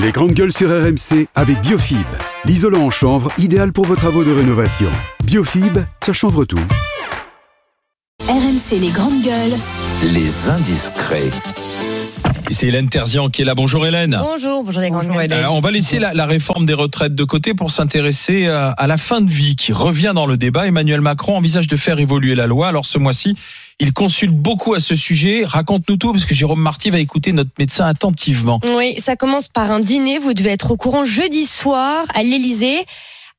Les 0.00 0.12
grandes 0.12 0.32
gueules 0.32 0.52
sur 0.52 0.68
RMC 0.70 1.26
avec 1.34 1.60
Biofib, 1.60 1.96
l'isolant 2.44 2.82
en 2.82 2.90
chanvre 2.90 3.32
idéal 3.36 3.72
pour 3.72 3.84
vos 3.84 3.96
travaux 3.96 4.22
de 4.22 4.30
rénovation. 4.32 4.88
Biofib, 5.24 5.78
ça 6.04 6.12
chanvre 6.12 6.44
tout. 6.44 6.60
RMC 8.28 8.78
les 8.80 8.90
grandes 8.90 9.20
gueules. 9.22 10.12
Les 10.12 10.48
indiscrets. 10.48 11.30
C'est 12.50 12.68
Hélène 12.68 12.88
Terzian 12.88 13.28
qui 13.28 13.42
est 13.42 13.44
là. 13.44 13.54
Bonjour 13.54 13.86
Hélène. 13.86 14.16
Bonjour, 14.20 14.62
bonjour 14.62 14.80
les 14.80 14.90
grandes 14.90 15.08
gueules. 15.08 15.32
Euh, 15.32 15.50
on 15.50 15.60
va 15.60 15.70
laisser 15.70 15.98
la, 15.98 16.14
la 16.14 16.26
réforme 16.26 16.64
des 16.64 16.74
retraites 16.74 17.14
de 17.14 17.24
côté 17.24 17.54
pour 17.54 17.70
s'intéresser 17.70 18.46
euh, 18.46 18.70
à 18.76 18.86
la 18.86 18.96
fin 18.96 19.20
de 19.20 19.30
vie 19.30 19.56
qui 19.56 19.72
revient 19.72 20.12
dans 20.14 20.26
le 20.26 20.36
débat. 20.36 20.66
Emmanuel 20.66 21.00
Macron 21.00 21.36
envisage 21.36 21.66
de 21.66 21.76
faire 21.76 21.98
évoluer 21.98 22.34
la 22.34 22.46
loi. 22.46 22.68
Alors 22.68 22.86
ce 22.86 22.98
mois-ci, 22.98 23.36
il 23.80 23.92
consulte 23.92 24.34
beaucoup 24.34 24.74
à 24.74 24.80
ce 24.80 24.94
sujet. 24.94 25.44
Raconte-nous 25.44 25.96
tout 25.96 26.12
parce 26.12 26.24
que 26.24 26.34
Jérôme 26.34 26.60
Marty 26.60 26.90
va 26.90 26.98
écouter 26.98 27.32
notre 27.32 27.50
médecin 27.58 27.86
attentivement. 27.86 28.60
Oui, 28.76 28.96
ça 29.00 29.16
commence 29.16 29.48
par 29.48 29.70
un 29.70 29.80
dîner. 29.80 30.18
Vous 30.18 30.34
devez 30.34 30.50
être 30.50 30.70
au 30.72 30.76
courant 30.76 31.04
jeudi 31.04 31.46
soir 31.46 32.04
à 32.14 32.22
l'Élysée. 32.22 32.84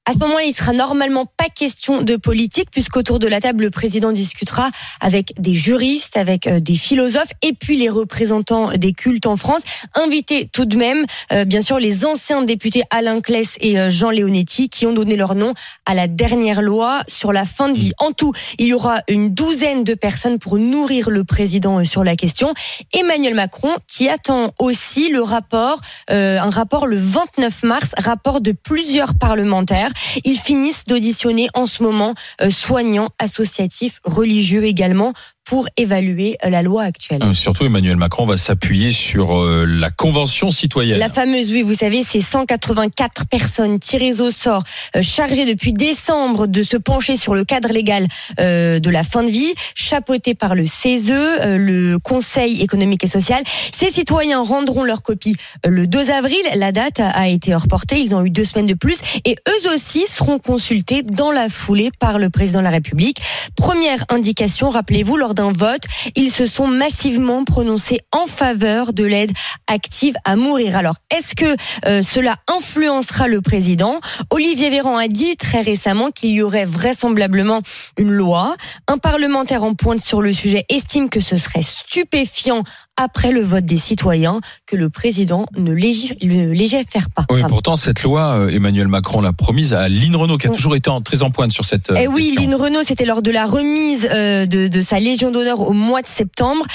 À 0.09 0.13
ce 0.13 0.17
moment-là, 0.21 0.43
il 0.43 0.55
sera 0.55 0.73
normalement 0.73 1.27
pas 1.27 1.49
question 1.53 2.01
de 2.01 2.15
politique 2.15 2.71
puisqu'autour 2.71 3.19
de 3.19 3.27
la 3.27 3.39
table, 3.39 3.65
le 3.65 3.69
président 3.69 4.11
discutera 4.11 4.71
avec 5.01 5.39
des 5.39 5.53
juristes, 5.53 6.17
avec 6.17 6.47
euh, 6.47 6.59
des 6.59 6.77
philosophes 6.77 7.29
et 7.43 7.53
puis 7.53 7.77
les 7.77 7.89
représentants 7.89 8.71
des 8.75 8.91
cultes 8.91 9.27
en 9.27 9.37
France. 9.37 9.61
Invités 9.93 10.49
tout 10.51 10.65
de 10.65 10.77
même, 10.77 11.05
euh, 11.31 11.45
bien 11.45 11.61
sûr, 11.61 11.77
les 11.77 12.07
anciens 12.07 12.41
députés 12.41 12.81
Alain 12.89 13.21
Claes 13.21 13.59
et 13.61 13.79
euh, 13.79 13.91
Jean 13.91 14.09
Leonetti 14.09 14.67
qui 14.69 14.87
ont 14.87 14.93
donné 14.93 15.15
leur 15.15 15.35
nom 15.35 15.53
à 15.85 15.93
la 15.93 16.07
dernière 16.07 16.63
loi 16.63 17.01
sur 17.07 17.31
la 17.31 17.45
fin 17.45 17.69
de 17.69 17.77
vie. 17.77 17.93
En 17.99 18.11
tout, 18.11 18.33
il 18.57 18.65
y 18.65 18.73
aura 18.73 19.01
une 19.09 19.35
douzaine 19.35 19.83
de 19.83 19.93
personnes 19.93 20.39
pour 20.39 20.57
nourrir 20.57 21.11
le 21.11 21.23
président 21.23 21.85
sur 21.85 22.03
la 22.03 22.15
question. 22.15 22.51
Emmanuel 22.93 23.35
Macron 23.35 23.75
qui 23.87 24.09
attend 24.09 24.55
aussi 24.57 25.09
le 25.09 25.21
rapport, 25.21 25.79
un 26.07 26.49
rapport 26.49 26.87
le 26.87 26.97
29 26.97 27.61
mars, 27.61 27.91
rapport 27.99 28.41
de 28.41 28.53
plusieurs 28.53 29.13
parlementaires. 29.13 29.91
Ils 30.23 30.37
finissent 30.37 30.85
d'auditionner 30.85 31.49
en 31.53 31.65
ce 31.65 31.83
moment 31.83 32.13
euh, 32.41 32.49
soignants, 32.49 33.09
associatifs, 33.19 33.99
religieux 34.03 34.65
également 34.65 35.13
pour 35.45 35.67
évaluer 35.77 36.37
euh, 36.45 36.49
la 36.49 36.61
loi 36.61 36.83
actuelle. 36.83 37.23
Euh, 37.23 37.33
surtout, 37.33 37.65
Emmanuel 37.65 37.97
Macron 37.97 38.25
va 38.25 38.37
s'appuyer 38.37 38.91
sur 38.91 39.35
euh, 39.35 39.65
la 39.65 39.89
Convention 39.89 40.51
citoyenne. 40.51 40.99
La 40.99 41.09
fameuse, 41.09 41.51
oui, 41.51 41.63
vous 41.63 41.73
savez, 41.73 42.03
c'est 42.07 42.21
184 42.21 43.25
personnes 43.25 43.79
tirées 43.79 44.21
au 44.21 44.29
sort, 44.29 44.63
euh, 44.95 45.01
chargées 45.01 45.45
depuis 45.45 45.73
décembre 45.73 46.45
de 46.45 46.61
se 46.61 46.77
pencher 46.77 47.17
sur 47.17 47.33
le 47.33 47.43
cadre 47.45 47.69
légal 47.69 48.07
de 48.37 48.89
la 48.89 49.03
fin 49.03 49.23
de 49.23 49.31
vie, 49.31 49.53
chapeauté 49.75 50.35
par 50.35 50.55
le 50.55 50.65
CESE, 50.65 51.11
le 51.11 51.97
Conseil 51.97 52.61
économique 52.61 53.03
et 53.03 53.07
social. 53.07 53.43
Ces 53.75 53.89
citoyens 53.89 54.41
rendront 54.41 54.83
leur 54.83 55.01
copie 55.01 55.35
le 55.65 55.87
2 55.87 56.11
avril. 56.11 56.37
La 56.55 56.71
date 56.71 56.99
a, 56.99 57.09
a 57.09 57.27
été 57.27 57.53
reportée. 57.55 57.99
Ils 57.99 58.15
ont 58.15 58.23
eu 58.23 58.29
deux 58.29 58.45
semaines 58.45 58.65
de 58.65 58.73
plus. 58.73 58.97
Et 59.25 59.35
eux 59.47 59.73
aussi 59.73 60.05
seront 60.07 60.39
consultés 60.39 61.03
dans 61.03 61.31
la 61.31 61.49
foulée 61.49 61.91
par 61.99 62.19
le 62.19 62.29
président 62.29 62.59
de 62.59 62.65
la 62.65 62.69
République. 62.69 63.21
Première 63.55 64.05
indication, 64.09 64.69
rappelez-vous, 64.69 65.17
lors 65.17 65.33
vote, 65.41 65.83
ils 66.15 66.31
se 66.31 66.45
sont 66.45 66.67
massivement 66.67 67.45
prononcés 67.45 68.01
en 68.11 68.27
faveur 68.27 68.93
de 68.93 69.03
l'aide 69.05 69.31
active 69.67 70.15
à 70.25 70.35
mourir. 70.35 70.75
Alors, 70.75 70.95
est-ce 71.15 71.35
que 71.35 71.55
euh, 71.87 72.01
cela 72.01 72.35
influencera 72.47 73.27
le 73.27 73.41
président? 73.41 73.99
Olivier 74.29 74.69
Véran 74.69 74.97
a 74.97 75.07
dit 75.07 75.37
très 75.37 75.61
récemment 75.61 76.11
qu'il 76.11 76.31
y 76.31 76.41
aurait 76.41 76.65
vraisemblablement 76.65 77.61
une 77.97 78.11
loi. 78.11 78.55
Un 78.87 78.97
parlementaire 78.97 79.63
en 79.63 79.73
pointe 79.73 80.01
sur 80.01 80.21
le 80.21 80.33
sujet 80.33 80.65
estime 80.69 81.09
que 81.09 81.21
ce 81.21 81.37
serait 81.37 81.63
stupéfiant 81.63 82.63
après 82.99 83.31
le 83.31 83.41
vote 83.41 83.65
des 83.65 83.77
citoyens 83.77 84.41
que 84.65 84.75
le 84.75 84.89
président 84.89 85.45
ne 85.57 85.71
légifère, 85.71 87.09
pas. 87.15 87.25
Oui, 87.31 87.41
pourtant, 87.47 87.75
cette 87.75 88.03
loi, 88.03 88.33
euh, 88.35 88.49
Emmanuel 88.49 88.87
Macron 88.87 89.21
l'a 89.21 89.33
promise 89.33 89.73
à 89.73 89.87
Lynn 89.89 90.15
Renault, 90.15 90.37
qui 90.37 90.47
a 90.47 90.49
toujours 90.51 90.75
été 90.75 90.89
en- 90.89 91.01
très 91.01 91.23
en 91.23 91.31
pointe 91.31 91.51
sur 91.51 91.65
cette. 91.65 91.89
euh, 91.89 91.95
Eh 91.99 92.07
oui. 92.07 92.35
Lynn 92.37 92.53
Renault, 92.55 92.81
c'était 92.85 93.05
lors 93.05 93.21
de 93.21 93.31
la 93.31 93.45
remise 93.45 94.07
euh, 94.11 94.45
de, 94.45 94.67
de 94.67 94.81
sa 94.81 94.99
Légion 94.99 95.31
d'honneur 95.31 95.61
au 95.61 95.73
mois 95.73 96.01
de 96.01 96.07
septembre. 96.07 96.65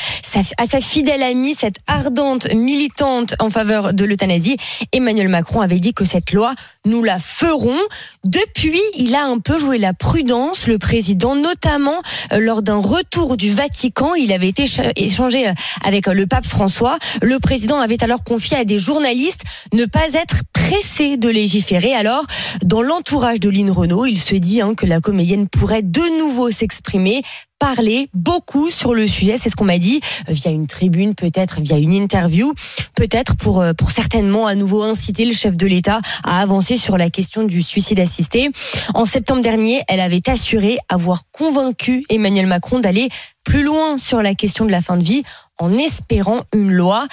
À 0.59 0.67
sa 0.67 0.81
fidèle 0.81 1.23
amie, 1.23 1.55
cette 1.55 1.77
ardente 1.87 2.53
militante 2.55 3.35
en 3.39 3.51
faveur 3.51 3.93
de 3.95 4.05
l'euthanasie, 4.05 4.57
Emmanuel 4.93 5.29
Macron 5.29 5.61
avait 5.61 5.79
dit 5.79 5.95
que 5.95 6.05
cette 6.05 6.33
loi, 6.33 6.55
nous 6.85 7.03
la 7.05 7.19
ferons. 7.19 7.79
Depuis, 8.25 8.81
il 8.97 9.15
a 9.15 9.25
un 9.27 9.39
peu 9.39 9.59
joué 9.59 9.79
la 9.79 9.93
prudence, 9.95 10.67
le 10.67 10.79
président, 10.79 11.37
notamment 11.37 12.01
lors 12.37 12.63
d'un 12.63 12.79
retour 12.79 13.37
du 13.37 13.51
Vatican. 13.51 14.15
Il 14.15 14.33
avait 14.33 14.49
été 14.49 14.67
cha- 14.67 14.91
échangé 14.97 15.47
avec 15.85 16.09
le 16.15 16.27
pape 16.27 16.47
François. 16.47 16.99
Le 17.23 17.39
président 17.39 17.81
avait 17.81 18.03
alors 18.03 18.25
confié 18.25 18.57
à 18.57 18.65
des 18.65 18.79
journalistes 18.79 19.43
ne 19.73 19.85
pas 19.85 20.13
être 20.13 20.37
pressé 20.65 21.19
de 21.19 21.29
légiférer. 21.29 21.93
Alors, 21.93 22.25
dans 22.63 22.81
l'entourage 22.81 23.39
de 23.39 23.51
Lynn 23.51 23.71
Renault, 23.71 24.07
il 24.07 24.19
se 24.19 24.35
dit 24.35 24.63
hein, 24.63 24.75
que 24.75 24.87
la 24.87 25.01
comédienne 25.01 25.47
pourrait 25.47 25.83
de 25.83 26.19
nouveau 26.19 26.51
s'exprimer 26.51 27.23
parler 27.59 28.09
beaucoup 28.15 28.71
sur 28.71 28.95
le 28.95 29.07
sujet, 29.07 29.37
c'est 29.39 29.49
ce 29.49 29.57
qu'on 29.57 29.65
m'a 29.65 29.79
dit 29.79 30.01
euh, 30.29 30.33
via 30.33 30.51
une 30.51 30.67
tribune, 30.67 31.15
peut-être 31.15 31.61
via 31.61 31.79
une 31.79 31.93
interview, 31.93 32.53
peut-être 32.95 33.37
pour 33.37 33.61
euh, 33.61 33.73
pour 33.73 33.91
certainement 33.91 34.47
à 34.47 34.55
nouveau 34.55 34.83
inciter 34.83 35.25
le 35.25 35.33
chef 35.33 35.57
de 35.57 35.67
l'État 35.67 36.01
à 36.25 36.41
avancer 36.41 36.77
sur 36.77 36.99
la 36.99 37.11
question 37.11 37.45
du 37.45 37.63
suicide 37.63 38.01
assisté. 38.01 38.51
En 38.95 39.05
septembre 39.05 39.43
dernier, 39.43 39.83
elle 39.89 40.01
avait 40.01 40.29
assuré 40.29 40.79
avoir 40.89 41.23
convaincu 41.31 42.05
Emmanuel 42.09 42.47
Macron 42.47 42.81
d'aller 42.81 43.09
plus 43.45 43.63
loin 43.63 43.97
sur 43.99 44.21
la 44.21 44.35
question 44.35 44.65
de 44.65 44.71
la 44.71 44.81
fin 44.81 44.97
de 44.97 45.05
vie 45.05 45.23
en 45.59 45.73
espérant 45.73 46.41
une 46.53 46.73
loi 46.73 47.07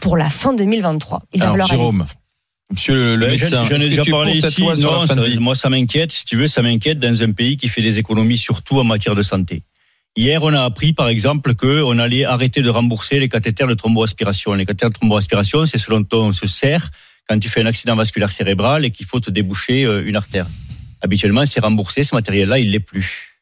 pour 0.00 0.16
la 0.16 0.30
fin 0.30 0.52
2023. 0.52 1.22
Il 1.32 1.42
Alors, 1.42 1.66
Jérôme. 1.66 2.04
Monsieur 2.70 2.94
le, 2.94 3.16
le 3.16 3.26
médecin, 3.28 3.64
J'en 3.64 3.76
ai 3.76 3.88
déjà 3.88 4.02
parlé 4.10 4.32
ici. 4.48 4.60
Non, 4.82 5.06
ça- 5.06 5.14
moi, 5.40 5.54
ça 5.54 5.70
m'inquiète. 5.70 6.12
Si 6.12 6.24
tu 6.26 6.36
veux, 6.36 6.48
ça 6.48 6.60
m'inquiète 6.62 6.98
dans 6.98 7.22
un 7.22 7.32
pays 7.32 7.56
qui 7.56 7.68
fait 7.68 7.80
des 7.82 7.98
économies 7.98 8.36
surtout 8.38 8.78
en 8.78 8.84
matière 8.84 9.14
de 9.14 9.22
santé. 9.22 9.62
Hier, 10.16 10.42
on 10.42 10.52
a 10.52 10.62
appris, 10.64 10.92
par 10.92 11.08
exemple, 11.08 11.54
qu'on 11.54 11.98
allait 11.98 12.24
arrêter 12.24 12.60
de 12.60 12.68
rembourser 12.68 13.20
les 13.20 13.28
cathéters 13.28 13.68
de 13.68 13.74
thromboaspiration. 13.74 14.52
Les 14.54 14.66
cathéters 14.66 14.90
de 14.90 14.94
thromboaspiration, 14.94 15.64
c'est 15.64 15.78
ce 15.78 15.88
dont 15.90 16.04
on 16.12 16.32
se 16.32 16.46
sert 16.46 16.90
quand 17.28 17.38
tu 17.38 17.48
fais 17.48 17.62
un 17.62 17.66
accident 17.66 17.94
vasculaire 17.96 18.32
cérébral 18.32 18.84
et 18.84 18.90
qu'il 18.90 19.06
faut 19.06 19.20
te 19.20 19.30
déboucher 19.30 19.84
euh, 19.84 20.04
une 20.06 20.16
artère. 20.16 20.46
Habituellement, 21.00 21.46
c'est 21.46 21.60
remboursé. 21.60 22.02
Ce 22.02 22.14
matériel-là, 22.14 22.58
il 22.58 22.70
l'est 22.72 22.80
plus. 22.80 23.38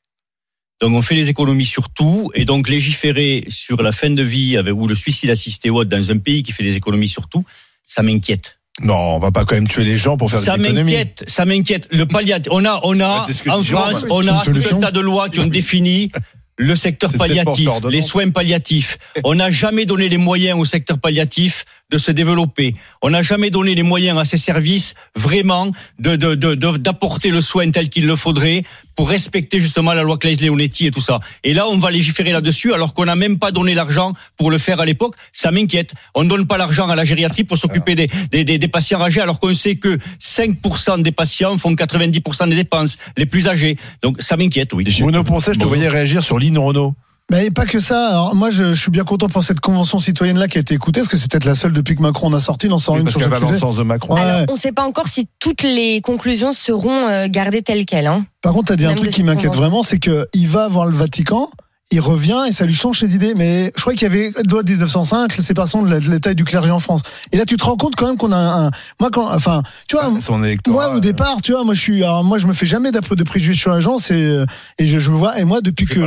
Donc, 0.81 0.93
on 0.93 1.03
fait 1.03 1.15
des 1.15 1.31
économies 1.31 1.65
sur 1.65 1.89
tout. 1.89 2.31
Et 2.35 2.45
donc, 2.45 2.69
légiférer 2.69 3.45
sur 3.49 3.83
la 3.83 3.91
fin 3.93 4.11
de 4.11 4.23
vie 4.23 4.57
avec, 4.57 4.75
ou 4.75 4.87
le 4.87 4.95
suicide 4.95 5.31
assisté 5.31 5.71
ou 5.71 5.79
autre 5.79 5.91
dans 5.91 6.11
un 6.11 6.19
pays 6.19 6.43
qui 6.43 6.53
fait 6.53 6.63
des 6.63 6.77
économies 6.77 7.09
sur 7.09 7.29
tout, 7.29 7.45
ça 7.85 8.03
m'inquiète. 8.03 8.56
Non, 8.83 8.95
on 8.95 9.19
va 9.19 9.31
pas 9.31 9.45
quand 9.45 9.55
même 9.55 9.69
tuer 9.69 9.85
les 9.85 9.97
gens 9.97 10.17
pour 10.17 10.31
faire 10.31 10.41
Ça 10.41 10.57
des 10.59 10.65
économies. 10.65 10.93
m'inquiète, 10.93 11.25
ça 11.27 11.45
m'inquiète. 11.47 11.89
Le 11.93 12.05
palliatif, 12.07 12.53
on 12.53 12.65
a, 12.65 12.81
on 12.83 13.01
a 13.01 13.27
Bah, 13.47 13.57
en. 13.57 13.63
France, 13.63 14.05
on 14.11 14.27
a 14.27 14.43
tout 14.45 14.53
un 14.77 14.79
tas 14.81 14.91
de 14.91 15.01
lois 15.01 15.29
qui 15.31 15.41
ont 15.41 15.47
défini 15.47 16.11
le 16.59 16.75
secteur 16.77 17.13
palliatif, 17.13 17.69
les 17.91 18.01
soins 18.03 18.31
palliatifs. 18.31 18.99
On 19.25 19.35
n'a 19.35 19.51
jamais 19.51 19.85
donné 19.87 20.09
les 20.09 20.17
moyens 20.17 20.59
au 20.59 20.65
secteur 20.65 20.99
palliatif 20.99 21.65
de 21.91 21.99
se 21.99 22.11
développer. 22.11 22.75
On 23.01 23.11
n'a 23.11 23.23
jamais 23.23 23.51
donné 23.51 23.75
les 23.75 23.83
moyens 23.85 24.19
à 24.19 24.25
ces 24.25 24.39
services 24.39 24.95
vraiment 25.15 25.71
de 26.01 26.17
de- 26.17 26.35
de- 26.35 26.55
de- 26.55 26.77
d'apporter 26.79 27.31
le 27.31 27.41
soin 27.41 27.71
tel 27.71 27.89
qu'il 27.89 28.07
le 28.07 28.17
faudrait 28.17 28.63
pour 28.97 29.09
respecter 29.09 29.61
justement 29.61 29.93
la 29.93 30.03
loi 30.03 30.19
Claes-Leonetti 30.19 30.87
et 30.87 30.91
tout 30.91 31.01
ça. 31.01 31.21
Et 31.45 31.53
là, 31.55 31.69
on 31.69 31.79
va 31.79 31.91
légiférer 31.93 32.33
là-dessus 32.33 32.73
alors 32.75 32.93
qu'on 32.95 33.05
n'a 33.05 33.15
même 33.15 33.39
pas 33.39 33.53
donné 33.53 33.75
l'argent 33.75 34.15
pour 34.37 34.51
le 34.51 34.59
faire 34.59 34.81
à 34.81 34.85
l'époque. 34.85 35.15
Ça 35.33 35.51
m'inquiète. 35.53 35.93
On 36.15 36.25
ne 36.25 36.29
donne 36.29 36.47
pas 36.47 36.57
l'argent 36.59 36.89
à 36.89 36.97
la 36.97 37.05
gériatrie 37.05 37.45
pour 37.45 37.59
s'occuper 37.59 37.95
des, 37.95 38.09
des, 38.33 38.43
des, 38.45 38.59
des 38.59 38.69
patients 38.69 39.01
âgés 39.01 39.21
alors 39.21 39.39
qu'on 39.39 39.55
sait 39.55 39.77
que 39.77 39.97
5% 40.21 41.03
des 41.03 41.13
patients 41.13 41.57
font 41.59 41.73
90% 41.75 42.49
des 42.49 42.57
dépenses, 42.57 42.99
les 43.17 43.27
plus 43.27 43.47
âgés. 43.49 43.77
Donc 44.03 44.21
ça 44.23 44.37
m'inquiète, 44.37 44.73
oui. 44.73 44.85
Bruno 45.03 45.23
Poncet, 45.23 45.53
je 45.55 45.61
te 45.61 45.67
voyais 45.67 45.89
réagir 45.89 46.23
sur 46.23 46.39
Lynn 46.39 46.59
Renault. 46.59 46.95
Mais 47.31 47.51
pas 47.51 47.67
que 47.67 47.81
ça. 47.81 48.11
Alors, 48.11 48.35
moi, 48.37 48.51
je, 48.51 48.73
je 48.73 48.81
suis 48.81 48.91
bien 48.91 49.03
content 49.03 49.27
pour 49.27 49.43
cette 49.43 49.59
convention 49.59 49.99
citoyenne 49.99 50.39
là 50.39 50.47
qui 50.47 50.59
a 50.59 50.61
été 50.61 50.75
écoutée, 50.75 51.01
parce 51.01 51.11
que 51.11 51.17
c'est 51.17 51.31
peut-être 51.31 51.45
la 51.45 51.57
seule 51.57 51.73
depuis 51.73 51.97
que 51.97 52.03
Macron 52.03 52.29
en 52.29 52.35
a 52.35 52.41
sorti. 52.41 52.67
Il 52.67 52.73
en 52.73 52.79
sort 52.79 52.95
Oui, 52.95 53.01
une 53.01 53.07
parce 53.07 53.19
sur 53.19 53.29
va 53.29 53.41
dans 53.41 53.51
le 53.51 53.59
sens 53.59 53.77
de 53.77 53.83
Macron. 53.83 54.15
Ouais. 54.15 54.21
Alors, 54.21 54.45
on 54.49 54.55
ne 54.55 54.59
sait 54.59 54.73
pas 54.73 54.85
encore 54.85 55.09
si 55.09 55.29
toutes 55.41 55.65
les 55.65 56.01
conclusions 56.03 56.53
seront 56.53 57.09
euh, 57.09 57.27
gardées 57.29 57.63
telles 57.63 57.85
quelles. 57.85 58.07
Hein. 58.07 58.27
Par 58.43 58.53
contre, 58.53 58.67
t'as 58.69 58.77
dit 58.77 58.87
un 58.87 58.95
truc 58.95 59.11
qui 59.11 59.25
m'inquiète 59.25 59.55
vraiment, 59.55 59.83
c'est 59.83 59.99
que 59.99 60.29
il 60.35 60.47
va 60.47 60.69
voir 60.69 60.87
le 60.87 60.95
Vatican. 60.95 61.51
Il 61.93 62.01
revient 62.01 62.41
et 62.49 62.53
ça 62.53 62.67
lui 62.67 62.75
change 62.75 62.99
ses 62.99 63.15
idées. 63.15 63.35
Mais 63.37 63.73
je 63.77 63.81
crois 63.81 63.93
qu'il 63.93 64.03
y 64.03 64.07
avait 64.07 64.33
loi 64.51 64.65
de 64.65 64.71
1905, 64.73 65.37
la 65.37 65.43
séparation 65.45 65.83
de 65.85 65.91
la- 65.91 66.01
de 66.01 66.29
et 66.31 66.35
du 66.35 66.43
clergé 66.43 66.71
en 66.73 66.81
France. 66.81 67.03
Et 67.31 67.37
là, 67.37 67.45
tu 67.45 67.57
te 67.57 67.65
rends 67.65 67.77
compte 67.77 67.95
quand 67.95 68.07
même 68.09 68.17
qu'on 68.17 68.33
a 68.33 68.37
un, 68.67 68.71
moi 68.99 69.11
quand, 69.13 69.33
enfin, 69.33 69.63
tu 69.89 69.97
vois, 69.97 70.11
électorat. 70.45 70.75
moi 70.89 70.97
au 70.97 71.01
départ, 71.01 71.37
tu 71.43 71.53
vois, 71.53 71.63
moi 71.63 71.75
je 71.75 71.81
suis, 71.81 72.03
alors 72.03 72.25
moi 72.25 72.39
je 72.39 72.49
me 72.49 72.53
fais 72.55 72.67
jamais 72.67 72.91
d'après 72.91 73.15
de 73.15 73.23
préjugés 73.23 73.57
sur 73.59 73.73
les 73.73 73.81
gens, 73.81 73.99
c'est 73.99 74.15
euh, 74.15 74.45
et 74.79 74.87
je, 74.89 74.99
je 74.99 75.11
vois 75.13 75.39
et 75.39 75.45
moi 75.45 75.61
depuis 75.61 75.87
que 75.87 76.01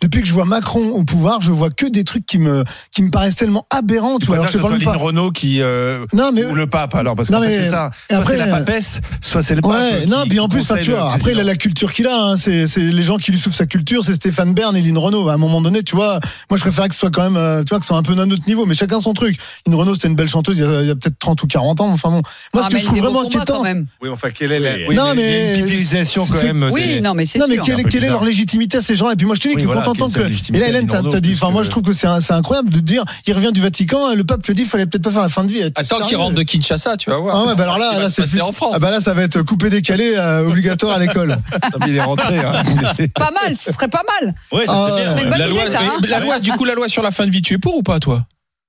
depuis 0.00 0.20
que 0.22 0.28
je 0.28 0.32
vois 0.32 0.44
Macron 0.44 0.90
au 0.90 1.02
pouvoir, 1.02 1.40
je 1.40 1.50
vois 1.50 1.70
que 1.70 1.86
des 1.86 2.04
trucs 2.04 2.26
qui 2.26 2.38
me 2.38 2.62
qui 2.92 3.02
me 3.02 3.10
paraissent 3.10 3.34
tellement 3.34 3.66
aberrants. 3.70 4.18
Tu 4.20 4.26
vois, 4.26 4.36
alors 4.36 4.46
je 4.46 4.52
que 4.52 4.58
te 4.58 4.62
parle 4.62 4.74
pas. 4.84 4.92
Renault 4.96 5.32
qui 5.32 5.60
euh, 5.60 6.06
Non 6.12 6.30
mais 6.32 6.44
ou 6.44 6.54
le 6.54 6.68
pape 6.68 6.94
alors 6.94 7.16
parce 7.16 7.30
mais- 7.40 7.56
c'est 7.64 7.70
ça. 7.70 7.90
et 8.08 8.14
Soit 8.14 8.18
après, 8.22 8.32
c'est 8.34 8.38
la 8.38 8.46
papesse, 8.58 9.00
soit 9.20 9.42
c'est 9.42 9.56
le 9.56 9.62
pape. 9.62 9.72
Ouais, 9.72 10.06
non, 10.06 10.24
puis 10.28 10.38
en 10.38 10.48
plus, 10.48 10.60
conseille 10.60 10.84
tu 10.84 10.92
vois, 10.92 11.12
après, 11.12 11.32
il 11.32 11.40
a 11.40 11.44
la 11.44 11.56
culture 11.56 11.92
qu'il 11.92 12.06
a, 12.06 12.16
hein, 12.16 12.36
c'est 12.36 12.66
les 12.76 13.02
gens 13.02 13.16
qui 13.16 13.32
lui 13.32 13.38
souffrent 13.38 13.56
sa 13.56 13.66
culture, 13.66 14.04
c'est 14.04 14.14
Stéphane 14.14 14.54
Bern 14.54 14.76
et 14.76 14.80
Lynn 14.80 14.96
Renault. 14.96 15.23
Renault. 15.24 15.30
À 15.30 15.34
un 15.34 15.38
moment 15.38 15.60
donné, 15.60 15.82
tu 15.82 15.96
vois, 15.96 16.20
moi 16.50 16.56
je 16.56 16.62
préférais 16.62 16.88
que 16.88 16.94
ce 16.94 17.00
soit 17.00 17.10
quand 17.10 17.22
même, 17.22 17.36
euh, 17.36 17.62
tu 17.62 17.70
vois, 17.70 17.78
que 17.78 17.84
ce 17.84 17.88
soit 17.88 17.96
un 17.96 18.02
peu 18.02 18.14
d'un 18.14 18.30
autre 18.30 18.42
niveau. 18.46 18.66
Mais 18.66 18.74
chacun 18.74 19.00
son 19.00 19.14
truc. 19.14 19.36
Une 19.66 19.74
Renault, 19.74 19.94
c'était 19.94 20.08
une 20.08 20.14
belle 20.16 20.28
chanteuse. 20.28 20.58
Il 20.58 20.86
y 20.86 20.90
a, 20.90 20.94
peut-être 20.94 21.18
30 21.18 21.42
ou 21.42 21.46
40 21.46 21.80
ans. 21.80 21.88
Enfin 21.90 22.10
bon, 22.10 22.22
moi 22.52 22.62
Ah, 22.62 22.62
ce 22.64 22.68
que 22.68 22.74
mais 22.74 22.80
je 22.80 22.86
trouve 22.86 22.98
vraiment 23.00 23.22
inquiétant. 23.26 23.56
quand 23.58 23.62
même. 23.62 23.86
Oui, 24.02 24.08
enfin, 24.10 24.30
quelle 24.30 24.52
est 24.52 24.60
la. 24.60 24.88
Oui. 24.88 24.94
Non, 24.94 25.14
mais 25.14 25.58
une 25.58 25.64
quand 25.66 26.24
c'est- 26.24 26.44
même. 26.52 26.68
Oui, 26.72 26.82
c'est- 26.82 27.00
non, 27.00 27.14
mais 27.14 27.26
c'est 27.26 27.38
Non 27.38 27.46
mais 27.48 27.58
quelle, 27.58 27.84
quelle 27.84 28.04
est 28.04 28.08
leur 28.08 28.24
légitimité 28.24 28.78
à 28.78 28.80
ces 28.80 28.94
gens-là 28.94 29.12
Et 29.12 29.16
puis 29.16 29.26
moi 29.26 29.34
je 29.34 29.40
te 29.40 29.48
dis 29.48 29.54
Oui, 29.56 29.62
que 29.62 29.66
voilà, 29.66 29.82
quand 29.84 29.92
que 29.94 30.54
et 30.54 30.58
là 30.58 30.68
Hélène 30.68 30.86
t'as 30.86 31.20
dit 31.20 31.32
enfin 31.34 31.50
moi 31.50 31.62
je 31.62 31.70
trouve 31.70 31.82
que 31.82 31.92
c'est 31.92 32.06
incroyable 32.32 32.70
de 32.70 32.80
dire 32.80 33.04
il 33.26 33.34
revient 33.34 33.52
du 33.52 33.60
Vatican 33.60 34.14
le 34.14 34.24
pape 34.24 34.46
lui 34.46 34.54
dit 34.54 34.62
il 34.62 34.68
fallait 34.68 34.86
peut-être 34.86 35.02
pas 35.04 35.10
faire 35.10 35.22
la 35.22 35.28
fin 35.28 35.44
de 35.44 35.50
vie. 35.50 35.62
Attends 35.62 36.00
qu'il 36.06 36.16
rentre 36.16 36.34
de 36.34 36.42
Kinshasa, 36.42 36.96
tu 36.96 37.10
vas 37.10 37.16
voir. 37.18 37.36
Ah 37.36 37.48
ouais, 37.48 37.54
bah 37.56 37.64
alors 37.64 37.78
là, 37.78 38.08
c'est 38.08 38.40
en 38.40 38.52
France. 38.52 38.72
Ah 38.74 38.78
bah 38.78 38.90
là 38.90 39.00
ça 39.00 39.14
va 39.14 39.22
être 39.22 39.42
coupé 39.42 39.70
décalé 39.70 40.14
euh, 40.16 40.46
obligatoire 40.48 40.96
à 40.96 40.98
l'école. 40.98 41.36
Il 41.86 41.96
est 41.96 42.00
rentré. 42.02 42.38
hein. 42.38 42.62
Pas 43.14 43.30
mal, 43.30 43.56
ce 43.56 43.72
serait 43.72 43.88
pas 43.88 44.02
mal. 44.20 44.34
Ouais, 44.52 44.66
ça 44.66 44.72
Ah, 44.74 44.90
serait 44.90 45.02
bien. 45.06 45.13
C'est 45.16 45.22
une 45.22 45.30
ouais. 45.30 45.30
bonne 45.30 45.38
La 45.40 45.48
loi, 45.48 45.62
idée, 45.62 45.70
ça, 45.70 45.78
hein. 45.82 46.00
la 46.10 46.20
loi, 46.20 46.38
du 46.40 46.50
coup, 46.52 46.64
la 46.64 46.74
loi 46.74 46.88
sur 46.88 47.02
la 47.02 47.10
fin 47.10 47.26
de 47.26 47.30
vie, 47.30 47.42
tu 47.42 47.54
es 47.54 47.58
pour 47.58 47.76
ou 47.76 47.82
pas, 47.82 48.00
toi? 48.00 48.26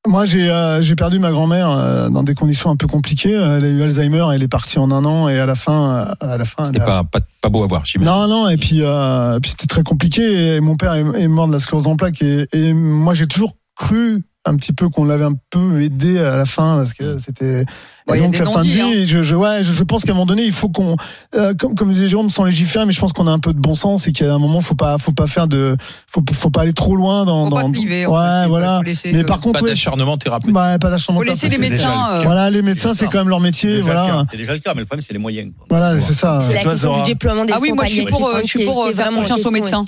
Moi 0.08 0.24
j'ai 0.26 0.52
euh, 0.52 0.82
j'ai 0.82 0.94
perdu 0.96 1.18
ma 1.18 1.32
grand-mère 1.32 1.68
euh, 1.72 2.10
dans 2.10 2.22
des 2.22 2.36
conditions 2.36 2.70
un 2.70 2.76
peu 2.76 2.86
compliquées. 2.86 3.32
Elle 3.32 3.66
a 3.66 3.68
eu 3.68 3.82
Alzheimer, 3.82 4.24
elle 4.36 4.44
est 4.44 4.48
partie 4.48 4.78
en 4.78 4.92
un 4.92 5.04
an 5.04 5.28
et 5.30 5.40
à 5.40 5.48
la 5.48 5.56
fin 5.56 6.16
euh, 6.22 6.28
à 6.34 6.38
la 6.38 6.46
fin. 6.46 6.64
C'était 6.64 6.78
elle 6.78 6.84
a- 6.84 7.04
pas, 7.04 7.20
pas, 7.20 7.20
pas 7.42 7.50
beau 7.50 7.64
à 7.64 7.66
voir, 7.66 7.86
j'imagine. 7.86 8.14
Non, 8.14 8.28
non, 8.28 8.48
et 8.48 8.58
puis, 8.58 8.82
euh, 8.84 9.40
puis 9.40 9.50
c'était 9.50 9.66
très 9.66 9.82
compliqué. 9.82 10.58
Et 10.58 10.60
mon 10.62 10.76
père 10.76 10.94
est, 10.94 11.00
est 11.24 11.28
mort 11.28 11.48
de 11.48 11.54
la 11.54 11.60
sclérose 11.60 11.88
en 11.88 11.96
plaques. 11.96 12.22
Et, 12.22 12.48
et 12.54 12.74
moi, 12.74 13.16
j'ai 13.16 13.26
toujours 13.26 13.54
cru 13.76 14.24
un 14.48 14.56
petit 14.56 14.74
peu 14.74 14.90
qu'on 14.90 15.06
l'avait 15.06 15.26
un 15.26 15.34
peu 15.50 15.82
aidé 15.82 16.20
à 16.20 16.38
la 16.38 16.46
fin 16.46 16.76
parce 16.78 16.94
que 16.94 17.18
c'était. 17.18 17.66
Ouais, 18.08 18.20
et 18.20 18.22
donc 18.22 18.38
la 18.38 18.46
fin 18.46 18.52
de 18.62 18.68
non-dits, 18.68 18.82
hein. 18.82 18.92
vie, 18.92 19.08
je, 19.08 19.24
je, 19.24 19.36
ouais, 19.36 19.64
je, 19.64 19.74
je 19.74 19.84
pense 19.84 20.04
qu'à 20.06 20.12
un 20.12 20.14
moment 20.14 20.28
donné, 20.28 20.44
il 20.44 20.52
faut 20.52 20.70
qu'on, 20.70 20.96
euh, 21.36 21.56
comme, 21.56 21.74
comme 21.74 21.92
disait 21.92 22.08
Jérôme, 22.08 22.30
sans 22.30 22.44
légiférer, 22.44 22.86
mais 22.86 22.92
je 22.92 23.00
pense 23.00 23.14
qu'on 23.14 23.26
a 23.26 23.32
un 23.32 23.40
peu 23.40 23.52
de 23.52 23.60
bon 23.60 23.74
sens 23.74 24.08
et 24.08 24.12
qu'à 24.12 24.32
un 24.32 24.38
moment, 24.38 24.62
faut 24.62 24.76
pas, 24.76 25.00
faut 25.00 25.12
pas 25.14 25.26
faire 25.26 25.48
de, 25.48 25.76
faut, 26.06 26.22
faut 26.34 26.52
pas 26.52 26.62
aller 26.62 26.74
trop 26.74 26.96
loin 26.96 27.26
dans. 27.26 27.46
Faut 27.50 27.56
pas 27.56 27.64
dans 27.64 27.70
en 27.70 27.72
ouais, 27.72 28.48
voilà. 28.48 28.82
Mais 28.86 29.12
le- 29.12 29.24
par 29.26 29.40
contre, 29.40 29.62
Pas 29.62 29.66
d'acharnement 29.66 30.18
thérapeutique. 30.20 30.54
bah, 30.54 30.78
pas 30.78 30.92
d'acharnement 30.92 31.22
Faut 31.22 31.28
laisser 31.28 31.50
les 31.50 31.58
médecins. 31.58 32.10
le 32.12 32.20
euh. 32.20 32.24
Voilà, 32.26 32.52
les 32.52 32.62
médecins, 32.62 32.94
C'est 32.94 33.08
quand 33.08 33.18
même 33.18 33.30
leur 33.30 33.40
métier, 33.40 33.70
C'est 33.72 33.76
déjà 33.78 33.94
le 33.94 34.00
voilà. 34.00 34.06
cas. 34.22 34.24
C'est 34.30 34.38
déjà 34.38 34.54
le 34.54 34.60
cas, 34.60 34.74
mais 34.76 34.82
le 34.82 34.86
problème, 34.86 35.02
c'est 35.02 35.14
les 35.14 35.20
moyens. 35.20 35.52
quoi. 35.58 35.66
Voilà, 35.72 36.00
c'est 36.00 36.14
ça. 36.14 36.40
C'est 36.42 36.54
la 36.54 36.64
question 36.64 36.98
du 37.04 37.10
déploiement 37.10 37.44
des 37.46 37.54
Ah 37.54 37.58
oui, 37.60 37.72
moi, 37.72 37.86
je 37.86 37.92
suis 37.92 38.06
pour, 38.06 38.28
euh, 38.28 38.42
je 38.44 38.48
suis 38.48 38.66
pour, 38.66 38.86
euh, 38.86 38.92
faire 38.94 39.10
confiance 39.10 39.44
aux 39.48 39.52
médecins. 39.52 39.84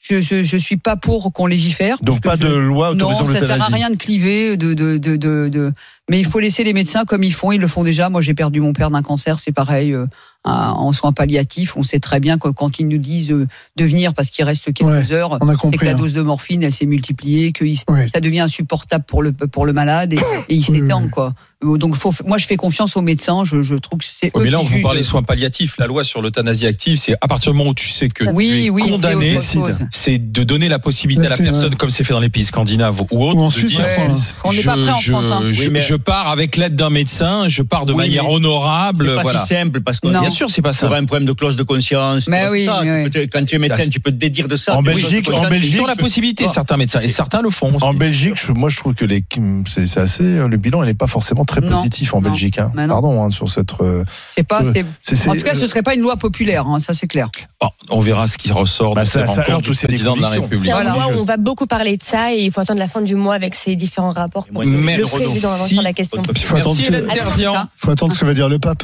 Je, 0.00 0.20
je, 0.22 0.44
je 0.44 0.56
suis 0.56 0.76
pas 0.76 0.96
pour 0.96 1.32
qu'on 1.32 1.46
légifère. 1.46 1.96
Donc 2.02 2.22
pas 2.22 2.36
de 2.36 2.46
loi 2.48 2.94
Non, 2.94 3.14
ça 3.26 3.40
sert 3.46 3.62
à 3.62 3.66
rien 3.66 3.90
de 3.90 3.96
cliver, 3.96 4.56
de, 4.56 4.72
de, 4.74 4.96
de, 4.96 5.16
de- 5.48 5.72
mais 6.08 6.18
il 6.20 6.26
faut 6.26 6.40
laisser 6.40 6.64
les 6.64 6.72
médecins 6.72 7.04
comme 7.04 7.22
ils 7.22 7.32
font. 7.34 7.52
Ils 7.52 7.60
le 7.60 7.68
font 7.68 7.82
déjà. 7.84 8.08
Moi, 8.08 8.20
j'ai 8.22 8.34
perdu 8.34 8.60
mon 8.60 8.72
père 8.72 8.90
d'un 8.90 9.02
cancer, 9.02 9.40
c'est 9.40 9.52
pareil. 9.52 9.92
euh, 9.92 10.06
en 10.44 10.92
soins 10.94 11.12
palliatifs, 11.12 11.76
on 11.76 11.82
sait 11.82 11.98
très 11.98 12.20
bien 12.20 12.38
que 12.38 12.48
quand 12.48 12.78
ils 12.78 12.88
nous 12.88 12.96
disent 12.96 13.32
euh, 13.32 13.46
de 13.76 13.84
venir 13.84 14.14
parce 14.14 14.30
qu'il 14.30 14.44
reste 14.46 14.72
quelques 14.72 14.88
Ouais, 14.88 15.12
heures, 15.12 15.36
On 15.42 15.48
a 15.48 15.54
c'est 15.60 15.76
que 15.76 15.84
la 15.84 15.90
hein. 15.90 15.94
dose 15.94 16.14
de 16.14 16.22
morphine, 16.22 16.62
elle 16.62 16.72
s'est 16.72 16.86
multipliée, 16.86 17.52
que 17.52 17.64
il- 17.66 17.76
ça 17.76 18.20
devient 18.20 18.40
insupportable 18.40 19.04
pour 19.06 19.22
le 19.22 19.32
pour 19.32 19.66
le 19.66 19.74
malade 19.74 20.14
et, 20.14 20.16
et 20.48 20.54
il 20.54 20.62
s'étend 20.64 21.02
oui. 21.02 21.10
quoi. 21.10 21.34
Donc 21.62 21.96
faut, 21.96 22.14
moi, 22.24 22.38
je 22.38 22.46
fais 22.46 22.56
confiance 22.56 22.96
aux 22.96 23.02
médecins. 23.02 23.44
Je, 23.44 23.62
je 23.62 23.74
trouve 23.74 23.98
que 23.98 24.04
c'est 24.08 24.26
Ouais, 24.34 24.40
eux 24.40 24.44
mais 24.44 24.50
là, 24.50 24.60
on 24.60 24.62
vous 24.62 24.70
jugent. 24.72 24.82
parle 24.82 24.96
des 24.96 25.02
soins 25.02 25.24
palliatifs. 25.24 25.76
La 25.76 25.86
loi 25.86 26.04
sur 26.04 26.22
l'euthanasie 26.22 26.66
active, 26.68 26.96
c'est 26.96 27.14
à 27.20 27.26
partir 27.28 27.52
du 27.52 27.58
moment 27.58 27.70
où 27.70 27.74
tu 27.74 27.88
sais 27.88 28.08
que 28.08 28.24
tu 28.24 28.30
Oui, 28.30 28.66
es 28.66 28.70
oui, 28.70 28.84
c'est 28.86 28.90
condamné, 28.92 29.38
c'est 29.90 30.18
de 30.18 30.44
donner 30.44 30.68
la 30.68 30.78
possibilité 30.78 31.26
à 31.26 31.30
la 31.30 31.36
personne, 31.36 31.74
comme 31.74 31.90
c'est 31.90 32.04
fait 32.04 32.14
dans 32.14 32.20
les 32.20 32.30
pays 32.30 32.44
scandinaves 32.44 33.02
ou 33.10 33.22
autres, 33.24 33.38
Ou 33.38 33.48
de 33.48 33.52
Suisse, 33.52 33.72
dire 33.72 33.82
je. 33.82 34.00
Ouais. 34.02 34.18
On 34.44 34.52
n'est 34.52 34.62
pas 34.62 34.76
je, 34.76 34.82
prêt 34.82 34.92
en 34.92 34.98
je- 34.98 35.12
France. 35.12 35.30
hein. 35.32 35.42
je- 35.50 35.62
Oui, 35.64 35.68
mais- 35.70 35.80
je 35.80 35.94
pars 35.98 36.28
avec 36.28 36.56
l'aide 36.56 36.74
d'un 36.76 36.90
médecin, 36.90 37.48
je 37.48 37.62
pars 37.62 37.84
de 37.86 37.92
Oui, 37.92 37.98
manière 37.98 38.28
honorable. 38.30 39.04
C'est 39.06 39.14
pas 39.16 39.22
Voilà. 39.22 39.40
si 39.40 39.54
simple 39.54 39.80
parce 39.80 40.00
que 40.00 40.08
Non. 40.08 40.20
Bien 40.20 40.30
sûr, 40.30 40.48
c'est 40.50 40.62
pas 40.62 40.72
tu 40.72 40.78
ça. 40.78 40.86
auras 40.86 40.98
un 40.98 41.04
problème 41.04 41.26
de 41.26 41.32
clause 41.32 41.56
de 41.56 41.62
conscience. 41.62 42.28
Mais 42.28 42.48
oui, 42.48 42.64
ça. 42.66 42.80
oui, 42.82 43.10
Tu 43.10 43.28
Quand 43.28 43.44
tu 43.44 43.56
es 43.56 43.58
médecin, 43.58 43.78
Là, 43.78 43.86
tu 43.88 44.00
peux 44.00 44.10
te 44.10 44.16
dédire 44.16 44.48
de 44.48 44.56
ça. 44.56 44.74
En 44.76 44.82
Tu 44.82 44.84
Belgique, 44.90 45.28
en. 45.32 45.48
Belgique, 45.48 45.74
Ils 45.74 45.80
ont 45.82 45.86
la 45.86 45.96
possibilité, 45.96 46.44
Ah. 46.48 46.52
certains 46.52 46.76
médecins, 46.76 47.00
et 47.00 47.08
certains 47.08 47.42
le 47.42 47.50
font. 47.50 47.76
En. 47.80 47.94
Belgique, 47.94 48.34
je- 48.36 48.52
moi 48.52 48.68
je 48.70 48.76
trouve 48.76 48.94
que 48.94 49.04
les, 49.04 49.24
c'est 49.66 49.98
assez, 49.98 50.22
le 50.22 50.56
bilan 50.56 50.82
il 50.82 50.86
n'est 50.86 50.94
pas 50.94 51.06
forcément 51.06 51.44
très 51.44 51.60
Non. 51.60 51.70
positif 51.76 52.14
en 52.14 52.20
Non. 52.20 52.30
Belgique. 52.30 52.58
hein. 52.58 52.72
Pardon 52.88 53.22
hein, 53.22 53.30
sur 53.30 53.48
cette. 53.50 53.72
euh, 53.80 54.04
C'est 54.36 54.42
pas. 54.46 54.62
Euh, 54.62 54.72
c'est- 54.74 54.84
c'est- 55.00 55.16
c'est- 55.16 55.28
En 55.28 55.34
tout 55.34 55.42
cas, 55.42 55.54
ce 55.54 55.66
serait 55.66 55.82
pas 55.82 55.94
une 55.94 56.00
loi 56.02 56.16
populaire. 56.16 56.66
hein, 56.66 56.80
ça, 56.80 56.94
c'est 56.94 57.06
clair. 57.06 57.28
Bon, 57.60 57.68
on 57.90 58.00
verra 58.00 58.26
ce 58.26 58.38
qui 58.38 58.52
ressort 58.52 58.94
Bah, 58.94 59.04
de 59.04 59.08
rencontres 59.18 59.50
heurte 59.50 59.64
du 59.64 59.70
président 59.86 60.16
de 60.16 60.22
la. 60.22 60.28
République. 60.28 60.72
On 61.18 61.24
va 61.24 61.36
beaucoup 61.36 61.66
parler 61.66 61.96
de 61.96 62.02
ça 62.02 62.32
et 62.34 62.44
il 62.44 62.50
faut 62.52 62.60
attendre 62.60 62.78
la 62.80 62.88
fin 62.88 63.00
du 63.00 63.14
mois 63.14 63.34
avec 63.34 63.54
ces 63.54 63.76
différents 63.76 64.10
rapports 64.12 64.46
pour 64.46 64.64
Merci. 64.64 65.78
La 65.88 65.92
question. 65.94 66.22
Faut 66.22 66.56
attendre 66.56 66.76
Merci 66.76 66.82
que- 66.82 66.88
Hélène 66.88 67.06
Terzian. 67.06 67.68
Faut 67.76 67.90
attendre 67.90 68.12
ce 68.14 68.20
que 68.20 68.24
va 68.26 68.34
dire 68.34 68.48
le 68.48 68.58
pape. 68.58 68.76